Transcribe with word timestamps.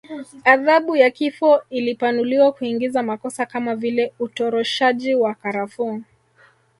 Adhabu 0.45 0.95
ya 0.95 1.09
kifo 1.11 1.61
ilipanuliwa 1.69 2.51
kuingiza 2.51 3.03
makosa 3.03 3.45
kama 3.45 3.75
vile 3.75 4.13
utoroshaji 4.19 5.15
wa 5.15 5.35
karafuu 5.35 6.01